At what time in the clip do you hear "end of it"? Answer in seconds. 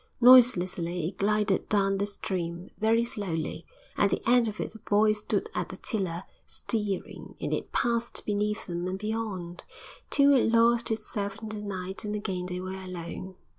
4.27-4.73